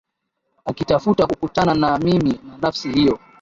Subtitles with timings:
[0.65, 3.19] akitafuta kukutana na mimi na nafasi hiyo